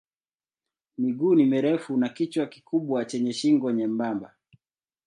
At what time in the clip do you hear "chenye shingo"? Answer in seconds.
3.05-3.71